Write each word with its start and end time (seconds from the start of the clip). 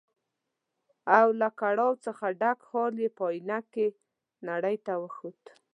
او 1.17 1.27
له 1.41 1.49
کړاو 1.59 1.91
څخه 2.05 2.25
ډک 2.41 2.59
حال 2.69 2.93
یې 3.03 3.09
په 3.17 3.23
ائينه 3.31 3.57
کې 3.73 3.87
نړۍ 4.49 4.75
ته 4.85 4.93
وښود. 5.01 5.41